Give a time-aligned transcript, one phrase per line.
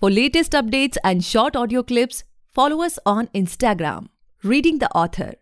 [0.00, 4.08] For latest updates and short audio clips, follow us on Instagram,
[4.42, 5.34] Reading the Author.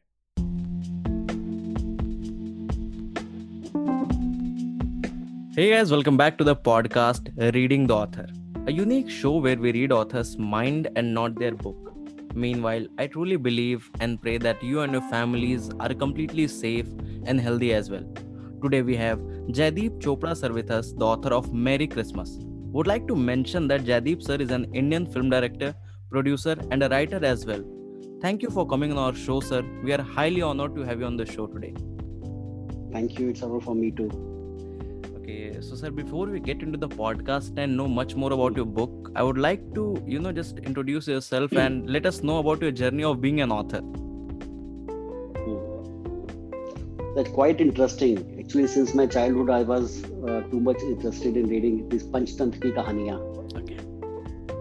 [5.57, 8.27] Hey guys, welcome back to the podcast Reading the Author,
[8.67, 11.95] a unique show where we read authors' mind and not their book.
[12.35, 16.89] Meanwhile, I truly believe and pray that you and your families are completely safe
[17.25, 18.05] and healthy as well.
[18.63, 22.39] Today we have Jaideep Chopra us, the author of Merry Christmas.
[22.75, 25.75] Would like to mention that Jaideep sir is an Indian film director,
[26.11, 27.63] producer, and a writer as well.
[28.23, 29.63] Thank you for coming on our show, sir.
[29.85, 31.75] We are highly honored to have you on the show today.
[32.91, 33.29] Thank you.
[33.29, 34.09] It's honor for me too.
[35.19, 38.65] Okay, so sir, before we get into the podcast and know much more about your
[38.65, 42.63] book, I would like to, you know, just introduce yourself and let us know about
[42.63, 43.81] your journey of being an author.
[45.45, 45.61] Hmm.
[47.17, 48.32] That's quite interesting.
[48.53, 52.73] Actually, since my childhood, I was uh, too much interested in reading these Panchtantra ki
[52.79, 53.23] kahaniyan.
[53.61, 53.79] Okay.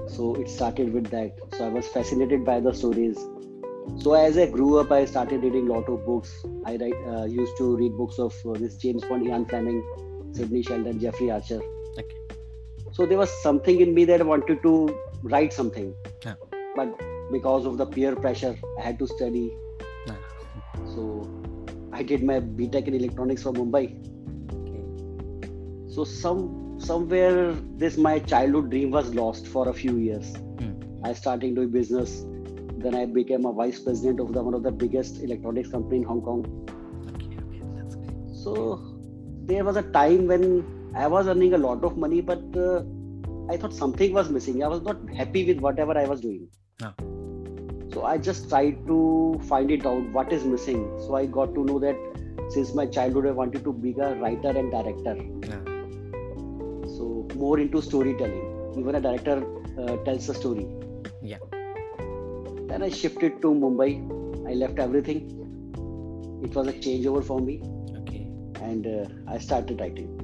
[0.08, 1.36] So it started with that.
[1.58, 3.18] So I was fascinated by the stories.
[3.98, 6.32] So as I grew up, I started reading a lot of books.
[6.66, 9.84] I write, uh, used to read books of uh, this James Bond, Ian Fleming,
[10.32, 11.60] Sidney Sheldon, Jeffrey Archer.
[12.00, 12.16] Okay.
[12.94, 14.74] So there was something in me that I wanted to
[15.22, 15.94] write something.
[16.26, 16.36] Yeah.
[16.78, 16.98] But
[17.30, 19.54] because of the peer pressure, I had to study.
[20.08, 20.16] Yeah.
[20.96, 21.28] So
[21.94, 23.86] I did my BTech in electronics from Mumbai.
[25.94, 30.36] So some somewhere this my childhood dream was lost for a few years.
[30.60, 30.72] Hmm.
[31.04, 32.24] I started doing business.
[32.84, 36.04] Then I became a vice president of the one of the biggest electronics company in
[36.04, 36.46] Hong Kong.
[37.10, 38.36] Okay, okay, that's great.
[38.44, 38.82] So
[39.46, 42.84] there was a time when I was earning a lot of money, but uh,
[43.50, 44.64] I thought something was missing.
[44.64, 46.48] I was not happy with whatever I was doing.
[47.94, 50.90] So I just tried to find it out what is missing.
[51.00, 51.98] So I got to know that
[52.50, 55.16] since my childhood, I wanted to be a writer and director.
[55.44, 55.64] Yeah.
[56.96, 58.76] So more into storytelling.
[58.78, 59.44] Even a director
[59.78, 60.68] uh, tells a story.
[61.22, 61.38] Yeah.
[62.68, 64.48] Then I shifted to Mumbai.
[64.50, 65.38] I left everything.
[66.44, 67.62] It was a changeover for me,
[68.02, 68.28] Okay.
[68.62, 70.21] and uh, I started writing.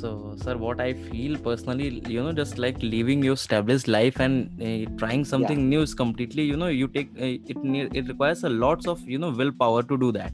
[0.00, 4.48] So, sir, what I feel personally, you know, just like leaving your established life and
[4.62, 7.96] uh, trying something new is completely, you know, you take uh, it.
[8.00, 10.32] It requires a lots of, you know, willpower to do that.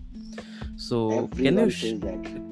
[0.77, 1.95] So, can you sh-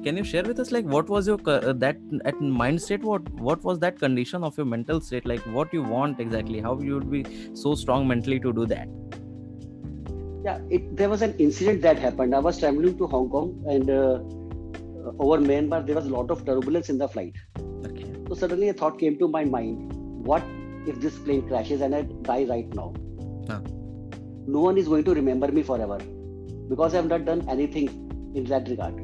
[0.03, 3.03] can you share with us like what was your uh, that at mind state?
[3.03, 5.25] What what was that condition of your mental state?
[5.25, 6.61] Like what you want exactly?
[6.61, 8.87] How you would be so strong mentally to do that?
[10.45, 12.33] Yeah, it, there was an incident that happened.
[12.35, 14.19] I was traveling to Hong Kong, and uh,
[15.19, 17.35] over Myanmar, there was a lot of turbulence in the flight.
[17.85, 18.13] Okay.
[18.27, 19.93] So suddenly a thought came to my mind:
[20.25, 20.43] What
[20.87, 22.93] if this plane crashes and I die right now?
[23.47, 23.61] Huh.
[24.45, 25.97] No one is going to remember me forever
[26.69, 27.87] because I have not done anything
[28.35, 28.95] in that regard.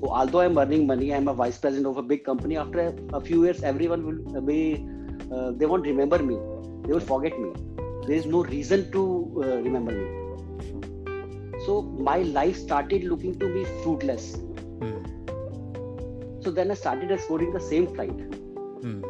[0.00, 2.56] So although I'm earning money, I'm a vice president of a big company.
[2.56, 4.86] After a, few years, everyone will be
[5.32, 6.36] uh, they won't remember me.
[6.86, 7.52] They will forget me.
[8.06, 10.06] There is no reason to uh, remember me.
[11.66, 14.36] So my life started looking to be fruitless.
[14.80, 16.42] Hmm.
[16.42, 18.10] So then I started exploring the same flight.
[18.10, 19.02] Hmm.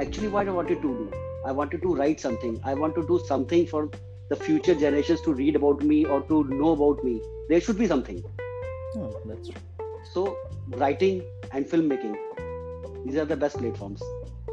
[0.00, 1.10] Actually, what I wanted to do,
[1.46, 2.60] I wanted to write something.
[2.64, 3.90] I want to do something for
[4.30, 7.20] the future generations to read about me or to know about me.
[7.48, 8.22] There should be something.
[8.96, 9.60] Oh, that's true.
[10.12, 10.36] So,
[10.68, 12.16] writing and filmmaking,
[13.04, 14.02] these are the best platforms.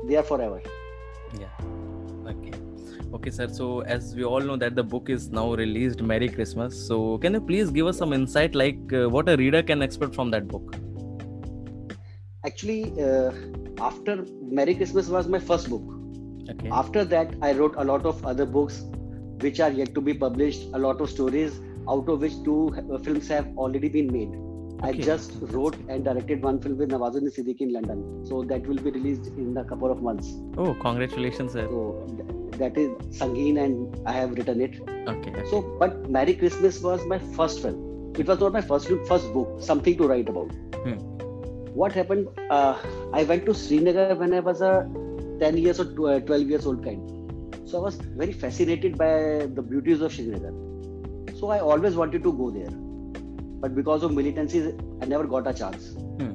[0.05, 0.61] They are forever.
[1.39, 1.47] Yeah.
[2.27, 2.60] Okay.
[3.13, 3.47] Okay, sir.
[3.49, 6.87] So, as we all know that the book is now released, Merry Christmas.
[6.87, 10.15] So, can you please give us some insight, like uh, what a reader can expect
[10.15, 10.75] from that book?
[12.45, 13.31] Actually, uh,
[13.79, 15.83] after Merry Christmas was my first book.
[16.49, 16.69] Okay.
[16.69, 18.83] After that, I wrote a lot of other books
[19.41, 22.97] which are yet to be published, a lot of stories, out of which two uh,
[22.99, 24.29] films have already been made.
[24.83, 24.99] Okay.
[24.99, 28.25] I just wrote and directed one film with Nawazuddin Siddiqui in London.
[28.25, 30.33] So that will be released in a couple of months.
[30.57, 31.67] Oh, congratulations, sir.
[31.67, 32.07] So
[32.57, 32.89] that is
[33.19, 34.79] Sangeen and I have written it.
[35.07, 35.31] Okay.
[35.31, 35.43] okay.
[35.49, 38.13] So, but Merry Christmas was my first film.
[38.17, 40.51] It was not my first film, first book, something to write about.
[40.83, 40.97] Hmm.
[41.73, 42.27] What happened?
[42.49, 42.77] Uh,
[43.13, 44.89] I went to Srinagar when I was a
[45.39, 47.07] 10 years or uh, 12 years old kind.
[47.65, 50.51] So I was very fascinated by the beauties of Srinagar.
[51.39, 52.69] So I always wanted to go there.
[53.61, 55.93] But because of militancy, I never got a chance.
[55.93, 56.33] Hmm.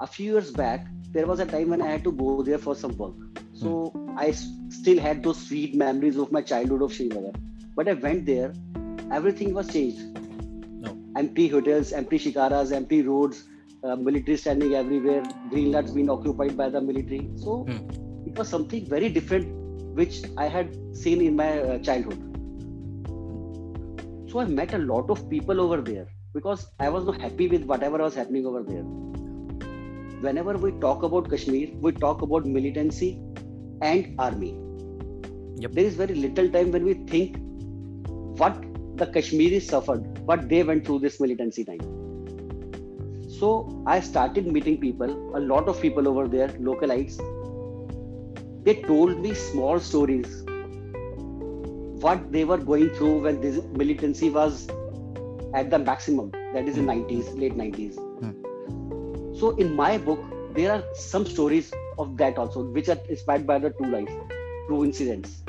[0.00, 2.74] A few years back, there was a time when I had to go there for
[2.74, 3.14] some work.
[3.62, 7.32] So I still had those sweet memories of my childhood of Srinagar.
[7.76, 8.52] But I went there,
[9.12, 10.00] everything was changed.
[10.80, 10.96] No.
[11.16, 13.44] Empty hotels, empty shikaras, empty roads,
[13.84, 17.30] uh, military standing everywhere, Greenland's been occupied by the military.
[17.36, 17.80] So Hmm.
[18.26, 19.48] it was something very different
[19.94, 22.20] which I had seen in my uh, childhood.
[24.30, 27.64] So I met a lot of people over there because I was not happy with
[27.64, 28.84] whatever was happening over there.
[30.24, 33.08] whenever we talk about Kashmir, we talk about militancy
[33.82, 34.56] and army.
[35.56, 35.72] Yep.
[35.72, 37.36] There is very little time when we think
[38.38, 38.62] what
[38.96, 41.80] the Kashmiris suffered, what they went through this militancy time.
[43.28, 47.16] So I started meeting people, a lot of people over there, localites.
[48.64, 50.42] They told me small stories,
[52.02, 54.68] what they were going through when this militancy was
[55.54, 56.90] at the maximum, that is in hmm.
[56.90, 57.94] 90s, late 90s.
[58.20, 59.38] Hmm.
[59.38, 60.20] So in my book,
[60.54, 64.10] there are some stories of that also, which are inspired by the true life,
[64.68, 65.42] true incidents.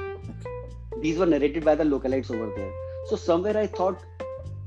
[1.01, 2.71] These were narrated by the localites over there.
[3.07, 4.01] So somewhere I thought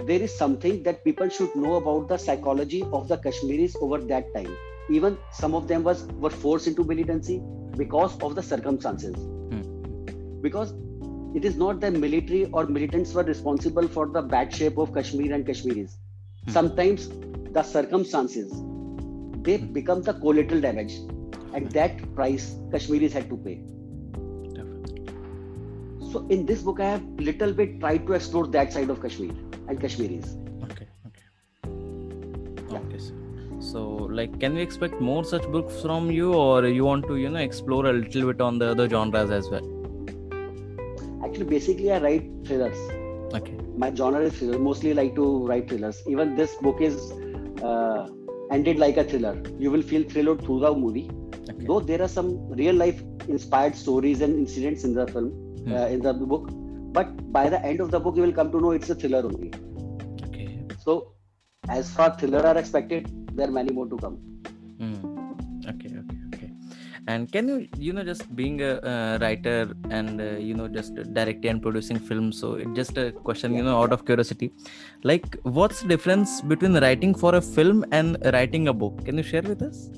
[0.05, 4.33] there is something that people should know about the psychology of the Kashmiris over that
[4.35, 4.55] time.
[4.91, 7.41] Even some of them was were forced into militancy
[7.77, 9.17] because of the circumstances.
[9.17, 10.41] Hmm.
[10.43, 10.75] Because
[11.35, 15.35] it is not that military or militants were responsible for the bad shape of Kashmir
[15.35, 15.97] and Kashmiris.
[16.45, 16.51] Hmm.
[16.51, 17.09] Sometimes
[17.53, 18.53] the circumstances
[19.43, 19.73] they hmm.
[19.73, 20.99] become the collateral damage,
[21.57, 23.55] and that price Kashmiris had to pay.
[24.55, 25.07] Definitely.
[26.13, 29.33] So in this book, I have little bit tried to explore that side of Kashmir
[29.69, 30.37] and Kashmiris.
[30.65, 30.89] Okay.
[31.11, 32.77] Okay.
[32.81, 33.01] Okay.
[33.59, 33.85] So,
[34.19, 37.39] like, can we expect more such books from you, or you want to, you know,
[37.39, 39.67] explore a little bit on the other genres as well?
[41.25, 42.77] Actually, basically, I write thrillers.
[43.35, 43.55] Okay.
[43.77, 44.59] My genre is thriller.
[44.59, 46.03] Mostly like to write thrillers.
[46.07, 47.11] Even this book is
[47.63, 48.09] uh,
[48.51, 49.43] ended like a thriller.
[49.59, 51.11] You will feel thrilled through the movie.
[51.51, 51.67] Okay.
[51.67, 55.29] Though there are some real life inspired stories and incidents in the film,
[55.67, 55.75] Hmm.
[55.77, 56.49] uh, in the book,
[56.97, 59.23] but by the end of the book, you will come to know it's a thriller
[59.31, 59.53] only.
[60.27, 60.49] Okay.
[60.85, 61.13] So,
[61.69, 64.17] as far thriller are expected, there are many more to come.
[64.81, 64.99] Hmm.
[65.73, 65.91] Okay.
[66.03, 66.19] Okay.
[66.29, 66.51] Okay.
[67.09, 69.59] And can you, you know, just being a uh, writer
[69.91, 72.41] and uh, you know, just directing and producing films.
[72.41, 74.53] So it's just a question, you know, out of curiosity,
[75.05, 79.05] like, what's the difference between writing for a film and writing a book?
[79.05, 79.89] Can you share with us?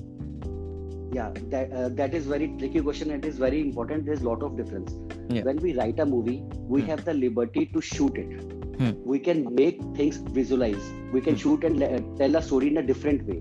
[1.11, 3.09] Yeah, that uh, that is very tricky question.
[3.11, 4.05] It is very important.
[4.05, 4.93] There's a lot of difference.
[5.29, 5.43] Yeah.
[5.43, 6.43] When we write a movie,
[6.75, 6.87] we Hmm.
[6.91, 8.43] have the liberty to shoot it.
[8.81, 8.91] Hmm.
[9.13, 10.89] We can make things visualize.
[11.15, 11.41] We can Hmm.
[11.45, 13.39] shoot and le- tell a story in a different way.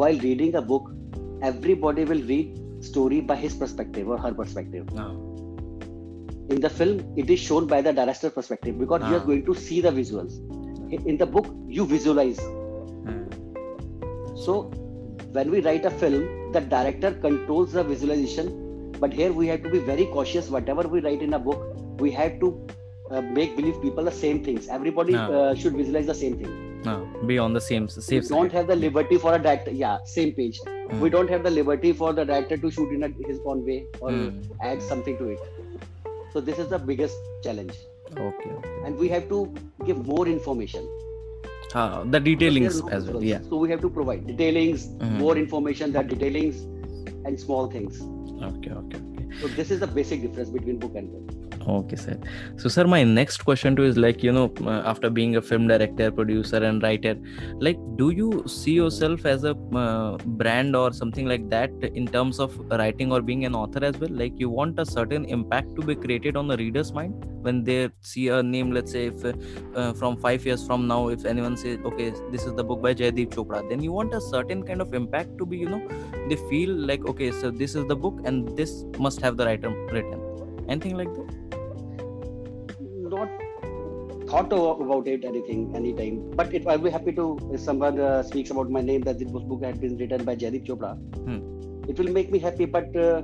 [0.00, 0.90] While reading a book,
[1.50, 4.92] everybody will read story by his perspective or her perspective.
[5.00, 5.06] No.
[6.54, 9.20] In the film, it is shown by the director perspective because you Ah.
[9.20, 10.38] are going to see the visuals.
[11.12, 12.40] In the book, you visualize.
[14.44, 14.54] So
[15.32, 18.92] when we write a film, the director controls the visualization.
[18.98, 20.50] But here we have to be very cautious.
[20.50, 21.60] Whatever we write in a book,
[21.98, 22.66] we have to
[23.10, 24.68] uh, make believe people the same things.
[24.68, 25.28] Everybody Ah.
[25.38, 26.50] uh, should visualize the same thing.
[26.84, 26.92] No.
[27.30, 29.72] Be on the same We don't have the liberty for a director.
[29.80, 30.60] Yeah, same page.
[30.66, 31.00] Hmm.
[31.04, 33.78] We don't have the liberty for the director to shoot in a, his own way
[34.00, 34.28] or Hmm.
[34.70, 35.40] add something to it.
[36.32, 37.74] So this is the biggest challenge,
[38.12, 38.50] Okay.
[38.58, 38.74] okay.
[38.86, 39.38] and we have to
[39.86, 40.84] give more information.
[41.74, 43.22] Ah, the detailings as well.
[43.22, 43.40] Yeah.
[43.48, 45.18] So we have to provide detailings, Mhm.
[45.18, 46.64] more information, the detailings,
[47.24, 48.00] and small things.
[48.42, 48.72] Okay.
[48.72, 48.98] Okay.
[48.98, 49.26] Okay.
[49.40, 51.49] So this is the basic difference between book and film.
[51.68, 52.18] Okay, sir.
[52.56, 55.68] So, sir, my next question to is like, you know, uh, after being a film
[55.68, 57.16] director, producer, and writer,
[57.58, 62.40] like, do you see yourself as a uh, brand or something like that in terms
[62.40, 64.10] of writing or being an author as well?
[64.10, 67.90] Like, you want a certain impact to be created on the reader's mind when they
[68.00, 71.78] see a name, let's say, if uh, from five years from now, if anyone says,
[71.84, 74.94] okay, this is the book by Jaideep Chopra, then you want a certain kind of
[74.94, 75.86] impact to be, you know,
[76.30, 79.68] they feel like, okay, so this is the book and this must have the writer
[79.92, 80.20] written.
[80.68, 81.39] Anything like that?
[84.30, 88.50] Thought about it anything anytime, but it, I'll be happy to if someone uh, speaks
[88.50, 90.90] about my name that this book had been written by Jaideep Chopra.
[91.24, 91.40] Hmm.
[91.90, 93.22] It will make me happy, but uh,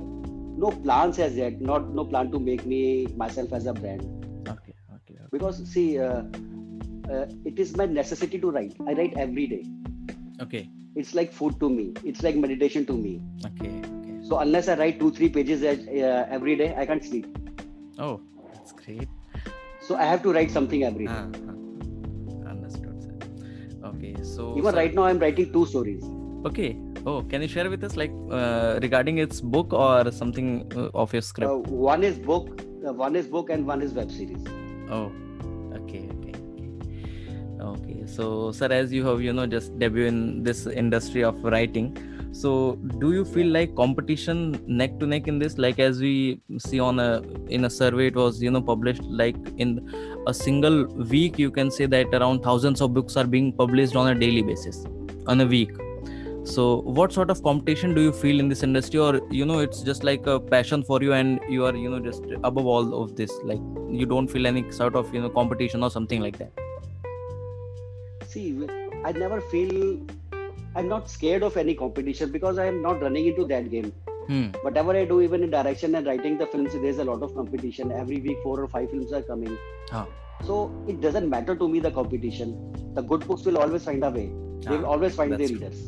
[0.63, 1.61] no plans as yet.
[1.61, 4.01] Not no plan to make me myself as a brand
[4.49, 5.23] Okay, okay, okay.
[5.31, 6.23] because see, uh,
[7.09, 8.75] uh, it is my necessity to write.
[8.85, 9.63] I write every day.
[10.41, 11.93] Okay, It's like food to me.
[12.03, 13.21] It's like meditation to me.
[13.45, 14.17] okay, okay.
[14.27, 17.27] So unless I write two three pages uh, every day, I can't sleep.
[17.97, 18.19] Oh,
[18.53, 19.07] that's great.
[19.87, 21.13] So I have to write something every day.
[21.13, 22.49] Ah, ah.
[22.51, 23.13] Understood, sir.
[23.89, 26.03] Okay, so Even sir- right now, I'm writing two stories.
[26.49, 26.77] Okay.
[27.05, 31.13] Oh, can you share with us like uh, regarding its book or something uh, of
[31.13, 31.49] your script?
[31.49, 34.43] Uh, one is book, uh, one is book, and one is web series.
[34.89, 35.05] Oh,
[35.79, 36.69] okay, okay, okay.
[37.69, 41.87] Okay, so sir, as you have you know just debut in this industry of writing,
[42.31, 45.57] so do you feel like competition neck to neck in this?
[45.57, 49.35] Like as we see on a in a survey, it was you know published like
[49.57, 49.89] in
[50.27, 54.09] a single week, you can say that around thousands of books are being published on
[54.09, 54.85] a daily basis,
[55.25, 55.71] on a week.
[56.43, 59.81] So what sort of competition do you feel in this industry, or you know it's
[59.81, 63.15] just like a passion for you and you are you know just above all of
[63.15, 66.51] this, like you don't feel any sort of you know competition or something like that.
[68.27, 68.67] See,
[69.03, 69.99] I never feel,
[70.77, 73.91] I'm not scared of any competition because I am not running into that game.
[74.27, 74.47] Hmm.
[74.61, 77.91] Whatever I do, even in direction and writing the films, there's a lot of competition.
[77.91, 79.57] Every week, four or five films are coming.
[79.91, 80.05] Ah.
[80.43, 82.53] So it doesn't matter to me the competition.
[82.93, 84.27] The good books will always find a way.
[84.67, 85.57] They will Ah, always find their true.
[85.57, 85.79] readers.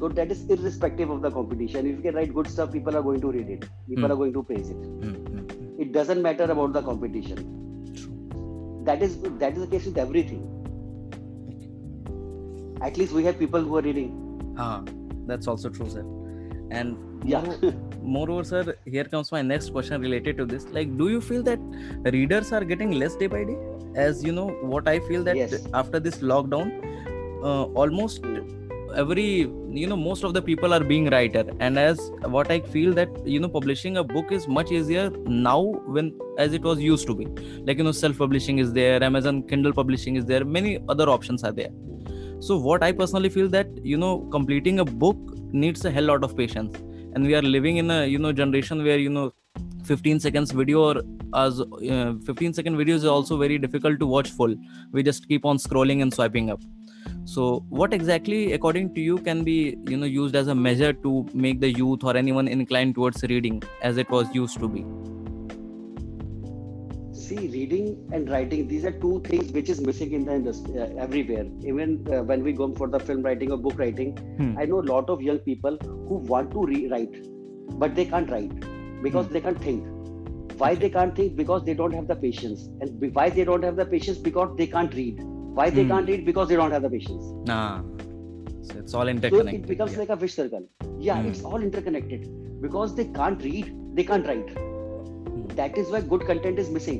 [0.00, 1.86] So that is irrespective of the competition.
[1.92, 3.68] If you can write good stuff, people are going to read it.
[3.88, 4.12] People Hmm.
[4.12, 4.76] are going to praise it.
[4.76, 5.80] Hmm, hmm, hmm.
[5.86, 7.42] It doesn't matter about the competition.
[7.98, 8.14] True.
[8.90, 10.44] That is that is the case with everything.
[12.80, 14.10] At least we have people who are reading.
[14.58, 14.82] Ah,
[15.26, 16.04] that's also true, sir.
[16.70, 17.40] And Yeah.
[17.40, 17.72] moreover,
[18.16, 20.66] moreover, sir, here comes my next question related to this.
[20.78, 21.58] Like, do you feel that
[22.18, 23.56] readers are getting less day by day?
[23.94, 25.66] As you know, what I feel that Yes.
[25.82, 26.70] after this lockdown,
[27.42, 28.24] uh, almost
[28.96, 29.24] every
[29.80, 31.98] you know most of the people are being writer and as
[32.36, 35.58] what i feel that you know publishing a book is much easier now
[35.96, 36.08] when
[36.38, 37.26] as it was used to be
[37.66, 41.44] like you know self publishing is there amazon kindle publishing is there many other options
[41.44, 41.68] are there
[42.40, 45.16] so what i personally feel that you know completing a book
[45.52, 46.76] needs a hell lot of patience.
[47.14, 49.32] And we are living in a you know generation where you know
[49.84, 51.02] 15 seconds video or
[51.34, 54.54] as uh, 15 second videos is also very difficult to watch full.
[54.92, 56.60] We just keep on scrolling and swiping up.
[57.24, 61.26] So what exactly according to you can be you know used as a measure to
[61.34, 64.84] make the youth or anyone inclined towards reading as it was used to be
[67.46, 71.46] Reading and writing, these are two things which is missing in the industry uh, everywhere.
[71.64, 74.58] Even uh, when we go for the film writing or book writing, Hmm.
[74.58, 75.78] I know a lot of young people
[76.08, 77.16] who want to rewrite,
[77.78, 78.52] but they can't write
[79.02, 79.32] because Hmm.
[79.34, 79.86] they can't think.
[80.58, 81.36] Why they can't think?
[81.36, 82.68] Because they don't have the patience.
[82.80, 84.18] And why they don't have the patience?
[84.18, 85.20] Because they can't read.
[85.60, 85.88] Why they Hmm.
[85.94, 86.24] can't read?
[86.30, 87.28] Because they don't have the patience.
[87.52, 87.80] nah
[88.70, 89.98] so it's all interconnected So it becomes yeah.
[90.00, 90.64] like a wish circle.
[90.98, 91.28] Yeah, Hmm.
[91.28, 92.26] it's all interconnected.
[92.64, 94.50] Because they can't read, they can't write.
[95.60, 96.98] That is why good content is missing.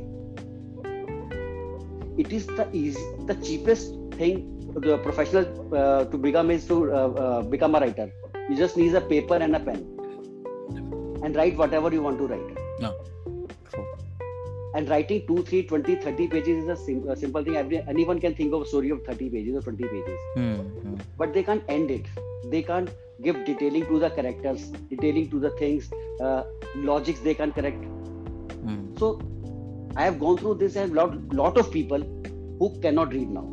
[2.19, 6.97] It is the easy, the cheapest thing the professional uh, to become is to uh,
[7.25, 8.11] uh, become a writer.
[8.49, 9.87] You just need a paper and a pen
[11.23, 12.59] and write whatever you want to write.
[12.81, 12.95] no
[14.75, 17.57] And writing 2, 3, 20, 30 pages is a, sim- a simple thing.
[17.57, 20.19] Every, anyone can think of a story of 30 pages or 20 pages.
[20.35, 20.95] Hmm, hmm.
[21.17, 22.07] but they can't end it
[22.51, 22.91] they can't
[23.23, 26.43] give detailing to the characters detailing to the things uh,
[26.77, 27.85] logics they can correct
[28.63, 28.79] Hmm.
[28.99, 29.21] so
[30.03, 32.05] i have gone through this and lot lot of people
[32.59, 33.47] who cannot read now.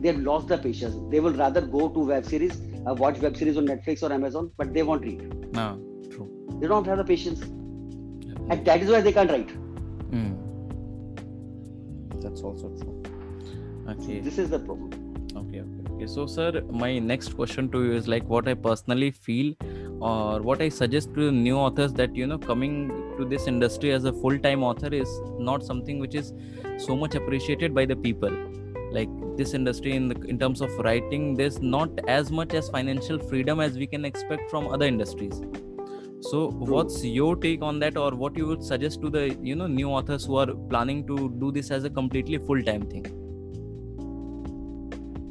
[0.00, 0.96] They have lost the patience.
[1.12, 4.50] They will rather go to web series uh, watch web series on netflix or amazon
[4.56, 5.54] but they won't read.
[5.60, 5.66] No
[6.10, 6.28] true.
[6.60, 7.40] They don't have the patience.
[8.50, 9.50] And that is why they can't write.
[10.12, 10.34] Hmm.
[12.22, 12.94] that's also true.
[13.94, 14.20] Okay.
[14.20, 14.90] This is the problem.
[15.42, 16.06] Okay okay okay.
[16.14, 19.52] So sir my next question to you is like what i personally feel
[20.00, 22.74] or what i suggest to new authors that you know coming
[23.18, 26.32] to this industry as a full-time author is not something which is
[26.78, 28.30] so much appreciated by the people.
[28.90, 33.18] Like this industry in the, in terms of writing there's not as much as financial
[33.18, 35.42] freedom as we can expect from other industries.
[36.20, 39.66] So what's your take on that or what you would suggest to the you know
[39.66, 43.06] new authors who are planning to do this as a completely full-time thing?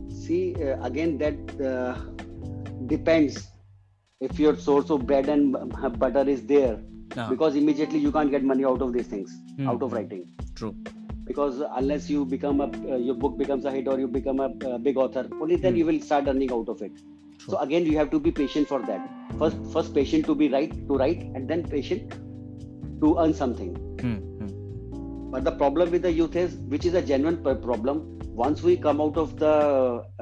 [0.09, 1.99] See uh, again that uh,
[2.85, 3.47] depends
[4.19, 5.55] if your source of bread and
[5.99, 6.79] butter is there
[7.15, 9.67] Ah, because immediately you can't get money out of these things Hmm.
[9.71, 10.23] out of writing
[10.59, 10.71] true
[11.27, 14.49] because unless you become a uh, your book becomes a hit or you become a
[14.69, 15.79] uh, big author only then Hmm.
[15.81, 16.99] you will start earning out of it
[17.39, 17.53] True.
[17.53, 19.07] so again you have to be patient for that
[19.43, 22.17] first first patient to be right to write and then patient
[23.05, 24.51] to earn something Hmm, hmm.
[25.35, 28.03] but the problem with the youth is which is a genuine problem
[28.45, 29.53] once we come out of the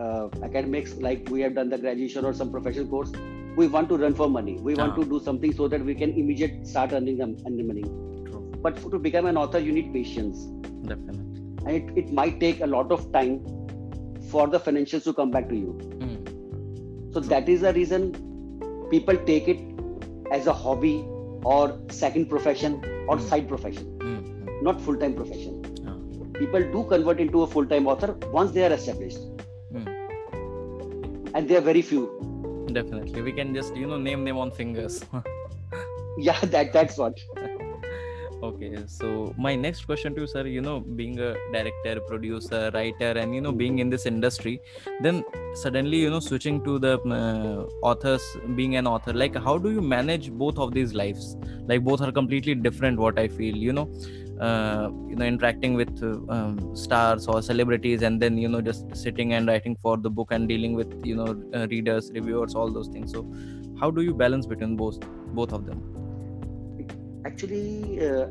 [0.04, 3.12] uh, academics like we have done the graduation or some professional course
[3.58, 6.12] we want to run for money we want to do something so that we can
[6.22, 7.84] immediate start earning earning money
[8.30, 8.42] True.
[8.66, 10.46] but to become an author you need patience
[10.84, 11.26] Definitely.
[11.66, 13.36] and it, it might take a lot of time
[14.32, 15.72] for the financials to come back to you
[16.02, 17.12] Hmm.
[17.14, 18.10] so that is the reason
[18.90, 19.60] people take it
[20.32, 20.96] as a hobby
[21.44, 23.28] or second profession or Hmm.
[23.32, 24.64] side profession hmm.
[24.70, 25.62] not full-time profession
[26.38, 28.08] people do convert into a full-time author
[28.38, 29.20] once they are established
[29.72, 29.86] Hmm.
[31.34, 32.02] and they are very few
[32.76, 33.22] Definitely.
[33.22, 35.04] We can just, you know, name them on fingers.
[36.18, 37.20] yeah that that's what
[38.44, 38.78] okay.
[38.88, 43.34] So my next question to you, sir, you know, being a director, producer, writer, and
[43.34, 44.60] you know, being in this industry,
[45.02, 48.24] then suddenly, you know, switching to the uh, authors,
[48.56, 51.36] being an author, like how do you manage both of these lives?
[51.68, 53.00] Like both are completely different.
[53.00, 53.90] What I feel, you know,
[54.40, 58.96] uh, you know, interacting with uh, um, stars or celebrities, and then you know, just
[58.96, 62.72] sitting and writing for the book and dealing with you know, uh, readers, reviewers, all
[62.72, 63.12] those things.
[63.12, 63.30] So,
[63.80, 65.00] how do you balance between both
[65.34, 65.96] both of them?
[67.26, 68.28] actually uh,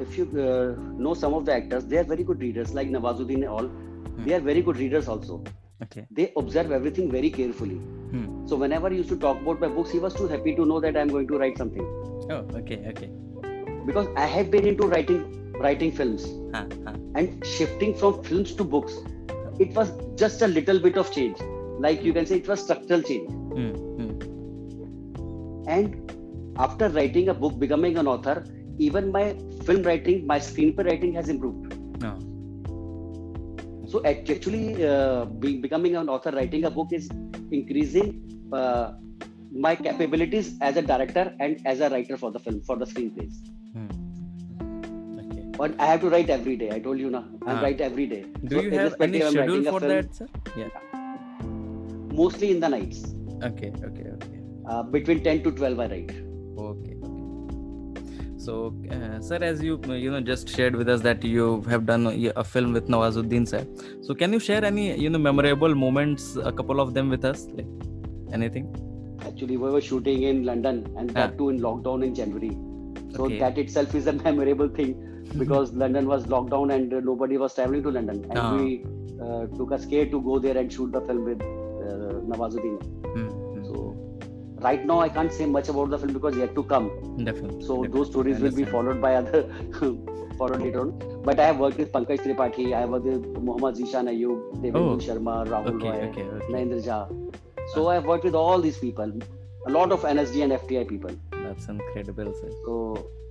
[0.00, 3.42] if you uh, know some of the actors they are very good readers like nawazuddin
[3.46, 3.70] and all.
[4.18, 5.42] They are very good readers also.
[5.82, 6.06] Okay.
[6.10, 7.80] They observe everything very carefully.
[8.12, 8.46] Hmm.
[8.48, 10.80] so whenever i used to talk about my books he was too happy to know
[10.84, 11.86] that i'm going to write something.
[12.34, 13.08] Oh okay okay
[13.86, 15.22] because i have been into writing
[15.60, 16.24] writing films.
[16.54, 16.94] Huh, huh.
[17.14, 18.94] and shifting from films to books
[19.58, 21.38] it was just a little bit of change.
[21.78, 23.30] Like you can say it was structural change.
[23.30, 24.12] Hmm, hmm.
[25.68, 26.12] and
[26.58, 28.44] after writing a book becoming an author
[28.78, 31.74] even my film writing my screenplay writing has improved.
[33.92, 37.10] So actually uh, be, becoming an author writing a book is
[37.50, 38.92] increasing uh,
[39.52, 43.34] my capabilities as a director and as a writer for the film for the screenplays
[45.62, 46.68] but i have to write every day.
[46.76, 47.60] I told you now i Ah.
[47.64, 48.22] write every day.
[48.52, 50.26] Do So you have any schedule for that sir?
[50.60, 50.70] Yeah.
[52.20, 53.02] Mostly in the nights.
[53.48, 54.38] Okay okay okay.
[54.70, 56.10] Uh, between 10 to 12 i write.
[56.64, 56.96] Okay okay.
[58.46, 58.56] So
[58.96, 62.32] uh, sir as you you know just shared with us that you have done a
[62.44, 63.62] a film with nawazuddin sir.
[64.08, 67.46] So can you share any you know memorable moments a couple of them with us?
[67.60, 67.70] Like
[68.40, 68.66] anything?
[69.30, 71.38] Actually we were shooting in london and that Ah.
[71.40, 72.52] too in lockdown in january.
[73.16, 73.40] So Okay.
[73.46, 74.92] that itself is a memorable thing
[75.38, 78.54] because london was locked down and uh, nobody was traveling to london and Ah.
[78.56, 78.84] we
[79.24, 82.76] uh, took us care to go there and shoot the film with uh, nawazuddin
[83.14, 83.64] Hmm, hmm.
[83.68, 83.76] so
[84.66, 86.88] right now i can't say much about the film because yet to come
[87.28, 87.92] definitely so definitely.
[87.98, 89.40] those stories will be followed by other
[90.38, 90.92] followed later on
[91.28, 94.94] but i have worked with pankaj tripathi i have worked with mohammad zeeshan ayyub divyendu
[94.94, 95.02] Oh.
[95.08, 97.00] sharma rahul okay roy okay okay Narendra Jha.
[97.72, 99.10] So I've worked with all these people,
[99.68, 101.12] a lot of NSD and FTI people.
[101.52, 102.76] That's incredible sir So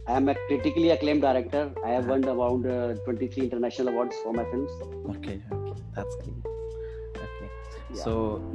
[0.07, 1.71] I am a critically acclaimed director.
[1.85, 4.71] I have won around uh, 23 international awards for my films.
[5.15, 6.47] okay okay that's great
[7.27, 7.49] okay
[7.93, 8.03] Yeah.
[8.03, 8.13] so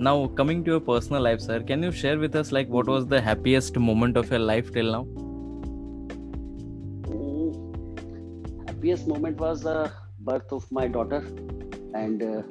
[0.08, 3.06] now coming to your personal life sir can you share with us like what was
[3.14, 5.04] the happiest moment of your life till now
[7.08, 11.20] Mm, happiest moment was the birth of my daughter,
[11.94, 12.42] and uh,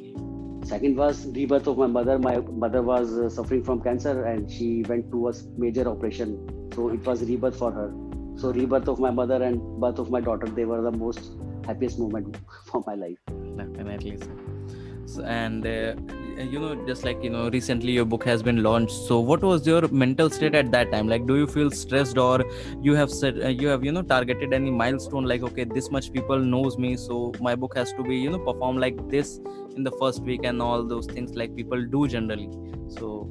[0.74, 2.18] second was rebirth of my mother.
[2.20, 6.38] My mother was uh, suffering from cancer, and she went to a major operation.
[6.76, 7.94] So it was rebirth for her.
[8.38, 11.32] So rebirth of my mother and birth of my daughter, they were the most
[11.66, 13.18] happiest moment for my life.
[13.56, 14.20] definitely.
[15.06, 15.96] So, and uh,
[16.44, 19.66] you know just like you know recently your book has been launched so what was
[19.66, 22.44] your mental state at that time like do you feel stressed or
[22.82, 26.12] you have said uh, you have you know targeted any milestone like okay this much
[26.12, 29.40] people knows me so my book has to be you know perform like this
[29.76, 32.50] in the first week and all those things like people do generally
[32.90, 33.30] so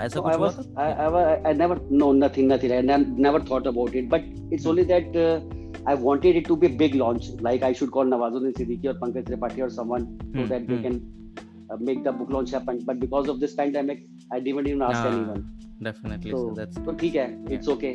[0.00, 0.64] ऐसा So कुछ I हुआ was, था?
[0.76, 1.04] I, Yeah.
[1.04, 2.72] I, wa- I never, no, nothing, nothing.
[2.72, 4.08] I ne- never thought about it.
[4.08, 5.40] But it's only that uh,
[5.86, 7.28] I wanted it to be a big launch.
[7.48, 10.76] Like I should call Nawazuddin Siddiqui or Pankaj Tripathi or someone so Hmm, that they
[10.76, 10.82] hmm.
[10.82, 10.98] can
[11.70, 12.82] uh, make the book launch happen.
[12.90, 15.44] But because of this pandemic, I didn't even ask Ah, anyone.
[15.88, 17.26] definitely So, so that's so ठीक है,
[17.58, 17.92] it's okay.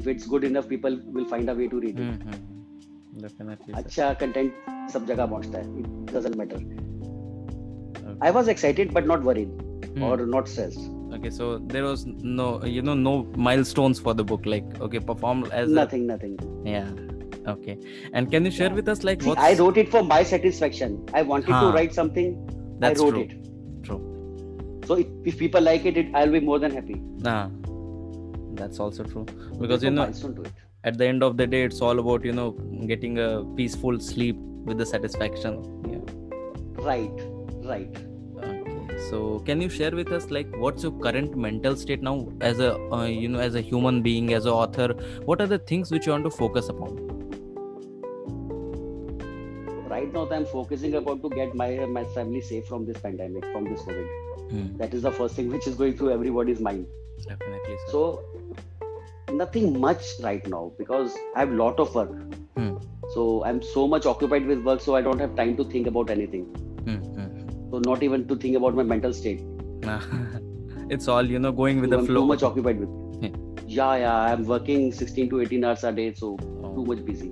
[0.00, 2.04] If it's good enough, people will find a way to read it.
[2.04, 3.20] Hmm, hmm, hmm.
[3.26, 3.80] definitely sir.
[3.80, 5.84] अच्छा content सब जगह पहुंचता है.
[5.84, 6.60] It doesn't matter.
[8.04, 8.18] Okay.
[8.28, 9.50] I was excited but not worried
[9.96, 10.02] Hmm.
[10.10, 10.86] or not stressed.
[11.21, 12.05] okay so there was
[12.41, 13.13] no you know no
[13.47, 16.37] milestones for the book like okay perform as Nothing, nothing.
[16.65, 16.89] yeah
[17.51, 17.77] okay
[18.13, 18.79] and can you share Yeah.
[18.79, 20.97] with us like what I wrote it for my satisfaction.
[21.13, 21.61] I wanted Huh.
[21.67, 22.33] to write something.
[22.79, 23.83] that's I wrote true it.
[23.83, 23.99] true
[24.87, 26.99] So if, if people like it, it, I'll be more than happy.
[27.29, 27.47] nah
[28.61, 30.53] that's also true because There's you know milestone to it.
[30.83, 32.51] at the end of the day it's all about you know
[32.93, 33.29] getting a
[33.59, 34.35] peaceful sleep
[34.71, 36.17] with the satisfaction yeah
[36.87, 37.21] Right,
[37.71, 37.95] right.
[39.09, 42.69] So can you share with us like what's your current mental state now as a
[42.91, 44.89] uh, you know as a human being as an author
[45.25, 46.99] what are the things which you want to focus upon
[49.91, 53.65] Right now, I'm focusing about to get my my family safe from this pandemic, from
[53.65, 54.51] this COVID.
[54.51, 56.87] Hmm, That is the first thing which is going through everybody's mind.
[57.25, 57.91] definitely sir.
[57.91, 58.23] So
[59.41, 62.13] nothing much right now because I have lot of work.
[62.55, 62.71] Hmm.
[63.15, 66.09] So I'm so much occupied with work, so I don't have time to think about
[66.09, 66.45] anything.
[66.87, 67.20] Hmm, hmm.
[67.85, 69.41] Not even to think about my mental state.
[70.89, 72.89] It's all you know going with So the I'm flow too much occupied with.
[73.23, 73.29] Yeah.
[73.67, 74.33] Yeah, yeah.
[74.33, 77.31] I'm working 16 to 18 hours a day, so Oh, too much busy.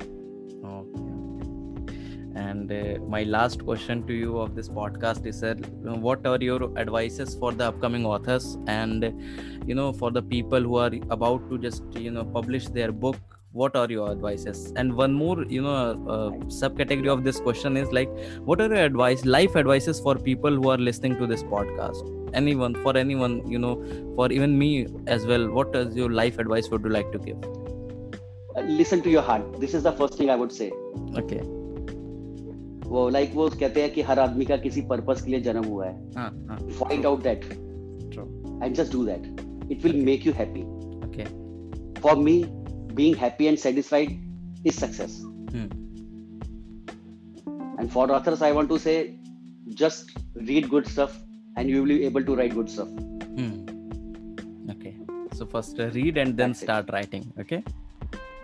[2.35, 5.53] and uh, my last question to you of this podcast is sir
[6.07, 9.07] what are your advices for the upcoming authors and
[9.71, 13.28] you know for the people who are about to just you know publish their book
[13.61, 15.74] what are your advices and one more you know
[16.14, 16.30] uh,
[16.61, 18.11] subcategory of this question is like
[18.50, 22.11] what are your advice life advices for people who are listening to this podcast
[22.42, 23.74] anyone for anyone you know
[24.16, 24.70] for even me
[25.18, 27.52] as well what is your life advice would you like to give
[28.59, 29.46] Uh, listen to your heart.
[29.62, 30.66] This is the first thing I would say.
[31.20, 31.38] okay
[32.88, 35.87] वो like वो कहते हैं कि हर आदमी का किसी purpose के लिए जन्म हुआ
[35.87, 37.44] है हाँ, हाँ, find out that
[38.14, 38.26] true
[38.64, 40.62] and just do that it will make you happy
[41.07, 41.26] okay
[42.02, 42.37] for me
[42.99, 44.09] being happy and satisfied
[44.69, 45.13] is success.
[45.53, 45.69] Hmm.
[47.79, 48.95] And for authors, I want to say
[49.81, 50.12] just
[50.49, 51.17] read good stuff
[51.55, 52.89] and you will be able to write good stuff.
[53.38, 53.53] Hmm.
[54.73, 54.95] Okay.
[55.33, 56.93] So first uh, read and then That's start it.
[56.93, 57.31] writing.
[57.39, 57.63] Okay.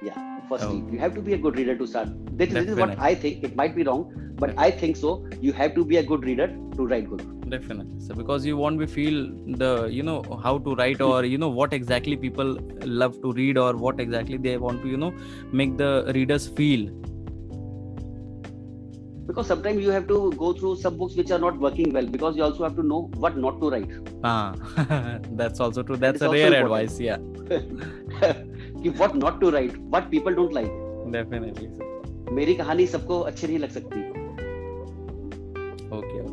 [0.02, 0.18] Yeah.
[0.50, 0.88] First, oh.
[0.92, 2.10] you have to be a good reader to start.
[2.38, 3.44] This, this is what I think.
[3.44, 5.28] It might be wrong, but I think so.
[5.42, 8.01] You have to be a good reader to write good Definitely.
[8.07, 9.17] So because you want to feel
[9.63, 12.57] the you know how to write or you know what exactly people
[13.03, 15.13] love to read or what exactly they want to you know
[15.53, 16.91] make the readers feel.
[19.31, 22.37] because sometimes you have to go through some books which are not working well because
[22.39, 23.93] you also have to know what not to write
[24.31, 24.55] Ah,
[25.43, 25.97] that's also true.
[26.05, 26.65] That's is a also rare important.
[26.65, 26.97] advice.
[27.01, 27.19] Yeah.
[28.83, 30.73] कि what not to write what people don't like
[31.19, 31.69] Definitely.
[31.77, 31.87] sir.
[32.41, 34.11] मेरी कहानी सबको अच्छी नहीं लग सकती Okay.
[34.11, 34.14] okay.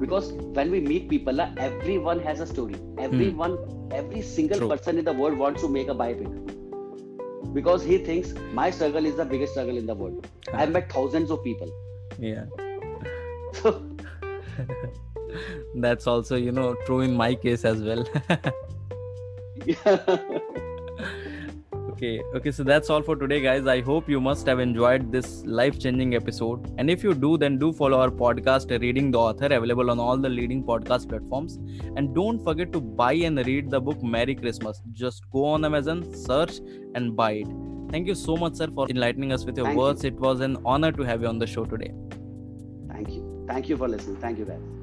[0.03, 2.77] Because when we meet people uh, everyone has a story.
[2.99, 3.57] Everyone
[3.93, 4.69] every single True.
[4.69, 7.55] person in the world wants to make a biopic.
[7.55, 10.27] Because he thinks my struggle is the biggest struggle in the world.
[10.53, 11.71] I've met thousands of people.
[12.19, 12.47] Yeah.
[13.63, 13.83] so
[15.75, 18.07] That's also you know true in my case as well.
[22.03, 23.67] okay okay so that's all for today guys.
[23.67, 26.75] I hope you must have enjoyed this life changing episode.
[26.79, 30.17] And if you do then do follow our podcast reading the author available on all
[30.17, 31.59] the leading podcast platforms.
[31.97, 34.83] And don't forget to buy and read the book merry christmas.
[34.91, 36.59] Just go on amazon search
[36.97, 37.49] and buy it.
[37.91, 39.83] Thank you so much sir for enlightening us with your Thank you.
[39.83, 40.05] words.
[40.05, 41.93] It was an honor to have you on the show today.
[42.89, 43.45] Thank you.
[43.47, 44.17] Thank you for listening.
[44.17, 44.82] Thank you guys